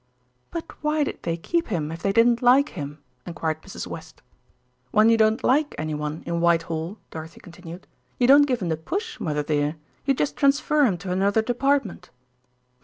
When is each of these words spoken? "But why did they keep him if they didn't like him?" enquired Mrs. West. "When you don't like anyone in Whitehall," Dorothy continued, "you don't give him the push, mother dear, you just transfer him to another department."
"But 0.49 0.81
why 0.83 1.03
did 1.03 1.19
they 1.21 1.37
keep 1.37 1.67
him 1.67 1.91
if 1.91 2.01
they 2.01 2.11
didn't 2.11 2.41
like 2.41 2.69
him?" 2.69 3.03
enquired 3.27 3.61
Mrs. 3.61 3.85
West. 3.85 4.23
"When 4.89 5.09
you 5.09 5.15
don't 5.15 5.43
like 5.43 5.75
anyone 5.77 6.23
in 6.25 6.41
Whitehall," 6.41 6.97
Dorothy 7.11 7.39
continued, 7.39 7.85
"you 8.17 8.25
don't 8.25 8.47
give 8.47 8.63
him 8.63 8.69
the 8.69 8.77
push, 8.77 9.19
mother 9.19 9.43
dear, 9.43 9.75
you 10.05 10.15
just 10.15 10.35
transfer 10.35 10.85
him 10.85 10.97
to 10.97 11.11
another 11.11 11.43
department." 11.43 12.09